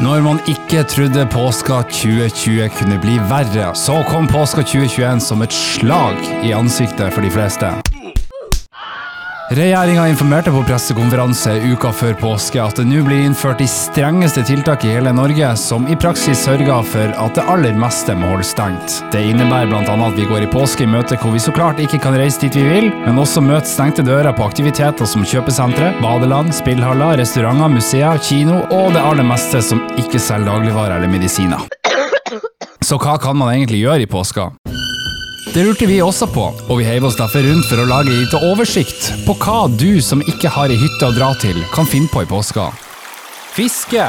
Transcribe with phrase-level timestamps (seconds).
[0.00, 5.52] Når man ikke trodde påska 2020 kunne bli verre, så kom påska 2021 som et
[5.52, 7.89] slag i ansiktet for de fleste.
[9.50, 14.84] Regjeringa informerte på pressekonferanse uka før påske at det nå blir innført de strengeste tiltak
[14.86, 19.00] i hele Norge, som i praksis sørger for at det aller meste må holde stengt.
[19.10, 19.82] Det innebærer bl.a.
[20.06, 22.60] at vi går i påske i møte hvor vi så klart ikke kan reise dit
[22.60, 28.22] vi vil, men også møte stengte dører på aktiviteter som kjøpesentre, badeland, spillhaller, restauranter, museer,
[28.22, 31.66] kino og det aller meste som ikke selger dagligvarer eller medisiner.
[32.86, 34.52] Så hva kan man egentlig gjøre i påska?
[35.50, 38.34] Det lurte vi også på, og vi heiv oss derfor rundt for å lage litt
[38.38, 42.22] oversikt på hva du som ikke har ei hytte å dra til, kan finne på
[42.22, 42.68] i påska.
[43.56, 44.04] Fiske.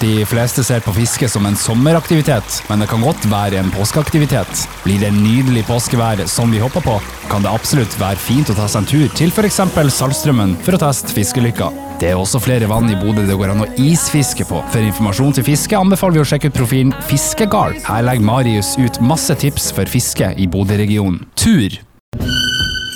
[0.00, 4.62] De fleste ser på fiske som en sommeraktivitet, men det kan godt være en påskeaktivitet.
[4.86, 6.94] Blir det nydelig påskevær som vi håper på,
[7.28, 9.60] kan det absolutt være fint å ta seg en tur til f.eks.
[9.92, 11.68] Saltstraumen for å teste fiskelykka.
[12.00, 14.62] Det er også flere vann i Bodø det går an å isfiske på.
[14.72, 17.76] For informasjon til fiske anbefaler vi å sjekke ut profilen Fiskegard.
[17.84, 21.26] Her legger Marius ut masse tips for fiske i Bodø-regionen.
[21.36, 21.76] Tur.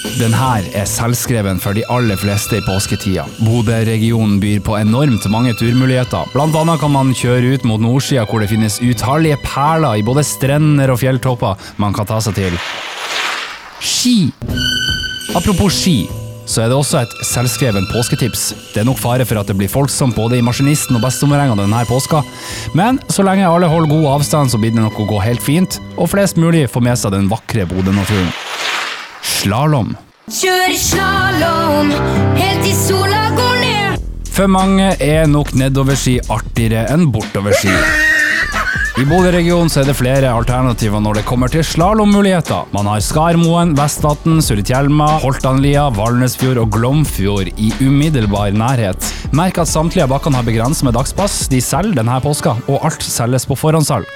[0.04, 3.24] Den her er selvskreven for de aller fleste i påsketida.
[3.40, 6.28] Bodø-regionen byr på enormt mange turmuligheter.
[6.34, 10.26] Blant annet kan man kjøre ut mot nordsida, hvor det finnes utallige perler i både
[10.28, 12.58] strender og fjelltopper man kan ta seg til.
[13.80, 14.28] Ski.
[15.34, 16.04] Apropos ski,
[16.44, 18.50] så er det også et selvskreven påsketips.
[18.74, 21.80] Det er nok fare for at det blir folksomt både i maskinisten og bestemorrenga denne
[21.88, 22.20] påska,
[22.76, 25.80] men så lenge alle holder god avstand, så blir det nok å gå helt fint,
[25.96, 28.34] og flest mulig får med seg den vakre Bodø-naturen.
[29.44, 29.90] Slalåm.
[30.32, 31.90] Kjør slalåm
[32.38, 34.06] helt til sola går ned.
[34.32, 37.74] For mange er nok nedoverski artigere enn bortoverski.
[38.96, 42.72] I Bodø-regionen er det flere alternativer når det kommer til slalåmmuligheter.
[42.72, 49.12] Man har Skarmoen, Vestvatn, Sulitjelma, Holtanlia, Valnesfjord og Glomfjord i umiddelbar nærhet.
[49.36, 51.42] Merk at samtlige av bakkene har begrenset med dagspass.
[51.52, 54.08] De selger denne påska, og alt selges på forhåndssalg.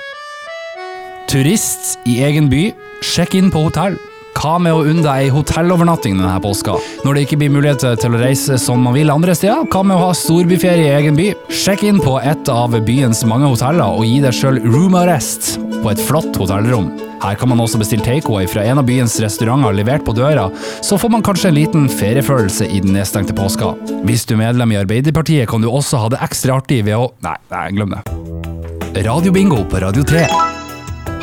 [1.28, 2.70] Turist i egen by,
[3.04, 4.00] sjekk inn på hotell.
[4.38, 6.76] Hva med å unne deg ei hotellovernatting denne påska?
[7.02, 9.96] Når det ikke blir mulighet til å reise som man vil andre steder, hva med
[9.96, 11.32] å ha storbyferie i egen by?
[11.50, 15.90] Sjekk inn på et av byens mange hoteller og gi deg sjøl room arrest på
[15.90, 16.86] et flott hotellrom.
[17.18, 20.46] Her kan man også bestille takeaway fra en av byens restauranter levert på døra,
[20.86, 23.72] så får man kanskje en liten feriefølelse i den nedstengte påska.
[24.06, 27.10] Hvis du er medlem i Arbeiderpartiet, kan du også ha det ekstra artig ved å
[27.26, 29.02] Nei, nei glem det.
[29.02, 30.47] Radio Bingo på Radio 3.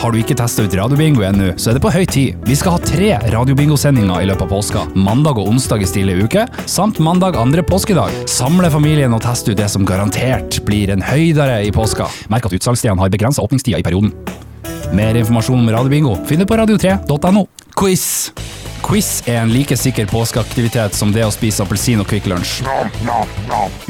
[0.06, 2.36] Har du ikke testa ut Radiobingo ennå, så er det på høy tid.
[2.46, 4.84] Vi skal ha tre Radiobingo-sendinger i løpet av påska.
[4.94, 8.14] Mandag og onsdag i stille uke, samt mandag andre påskedag.
[8.30, 12.06] Samle familien og teste ut det som garantert blir en høydere i påska.
[12.30, 14.14] Merk at utsalgsstedene har begrensa åpningstider i perioden.
[14.94, 17.48] Mer informasjon om Radiobingo finner du på radio3.no.
[17.74, 18.06] Quiz.
[18.85, 22.59] Quiz er en like sikker påskeaktivitet som det å spise appelsin og Kvikk Lunsj.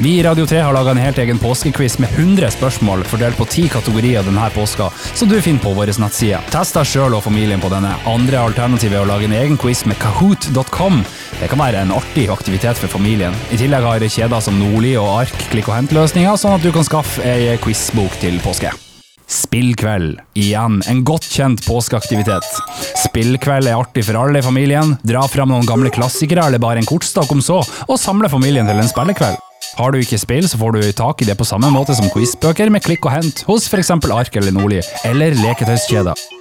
[0.00, 3.44] Vi i Radio 3 har laga en helt egen påskequiz med 100 spørsmål fordelt på
[3.52, 6.40] ti kategorier denne påska, som du finner på vår nettside.
[6.52, 7.92] Test deg sjøl og familien på denne.
[8.08, 11.04] Andre alternativ er å lage en egen quiz med kahoot.com.
[11.42, 13.36] Det kan være en artig aktivitet for familien.
[13.52, 16.88] I tillegg har kjeder som Nordli og Ark klikk og hent-løsninger, sånn at du kan
[16.88, 18.72] skaffe ei quizbok til påske.
[19.26, 20.20] Spillkveld.
[20.38, 22.46] Igjen en godt kjent påskeaktivitet.
[23.02, 24.94] Spillkveld er artig for alle i familien.
[25.06, 28.78] Dra fram noen gamle klassikere eller bare en kortstokk om så, og samle familien til
[28.78, 29.42] en spillekveld.
[29.76, 32.70] Har du ikke spill, så får du tak i det på samme måte som quizbøker
[32.72, 33.92] med klikk og hent hos f.eks.
[33.98, 36.35] Ark eller Nordli, eller leketøyskjeder.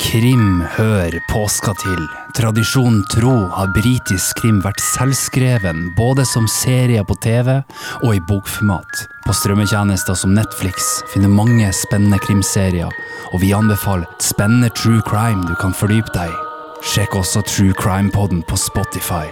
[0.00, 2.08] Krim hører påska til.
[2.34, 7.60] Tradisjonen tro har britisk krim vært selvskreven både som serie på TV
[8.02, 9.04] og i bokformat.
[9.24, 12.90] På strømmetjenester som Netflix finner mange spennende krimserier,
[13.30, 16.42] og vi anbefaler et spennende true crime du kan fordype deg i.
[16.84, 19.30] Sjekk også True Crime-podden på Spotify.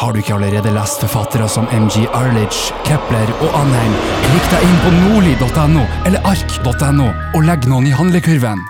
[0.00, 3.94] Har du ikke allerede lest forfattere som MG Arledge, Kepler og Anheim,
[4.24, 8.66] klikk deg inn på nordli.no eller ark.no og legg noen i handlekurven.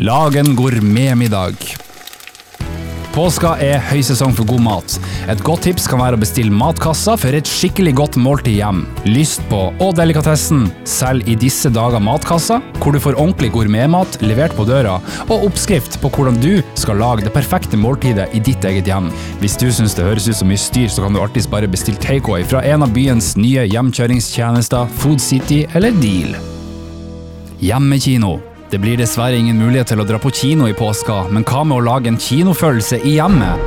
[0.00, 1.52] Lag en gourmetmiddag.
[3.12, 4.92] Påska er høysesong for god mat.
[5.28, 8.78] Et godt tips kan være å bestille matkassa for et skikkelig godt måltid hjem.
[9.04, 14.56] Lyst på og delikatessen selger i disse dager matkassa, hvor du får ordentlig gourmetmat levert
[14.56, 14.94] på døra,
[15.26, 19.10] og oppskrift på hvordan du skal lage det perfekte måltidet i ditt eget hjem.
[19.42, 22.00] Hvis du syns det høres ut som mye styr, så kan du alltids bare bestille
[22.00, 26.32] takeaway fra en av byens nye hjemkjøringstjenester, Food City eller Deal.
[27.60, 28.38] Hjemmekino.
[28.72, 31.76] Det blir dessverre ingen mulighet til å dra på kino i påska, men hva med
[31.76, 33.60] å lage en kinofølelse i hjemmet?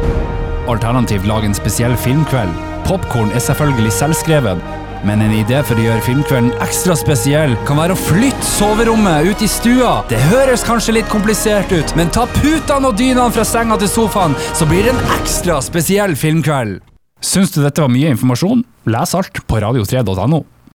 [0.66, 2.56] Alternativt lage en spesiell filmkveld.
[2.88, 4.64] Popkorn er selvfølgelig selvskrevet,
[5.06, 9.46] men en idé for å gjøre filmkvelden ekstra spesiell kan være å flytte soverommet ut
[9.46, 9.94] i stua.
[10.10, 14.34] Det høres kanskje litt komplisert ut, men ta putene og dynene fra senga til sofaen,
[14.58, 16.82] så blir det en ekstra spesiell filmkveld.
[17.22, 18.66] Syns du dette var mye informasjon?
[18.90, 20.42] Les alt på radio3.no.